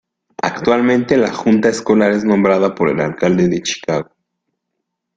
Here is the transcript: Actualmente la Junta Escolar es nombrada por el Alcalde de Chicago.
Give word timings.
Actualmente 0.41 1.15
la 1.15 1.31
Junta 1.31 1.69
Escolar 1.69 2.11
es 2.11 2.23
nombrada 2.25 2.73
por 2.73 2.89
el 2.89 2.99
Alcalde 2.99 3.47
de 3.47 3.61
Chicago. 3.61 4.09